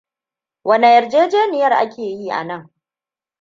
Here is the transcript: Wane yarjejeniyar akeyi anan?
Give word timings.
Wane 0.67 0.89
yarjejeniyar 0.95 1.73
akeyi 1.83 2.29
anan? 2.39 2.63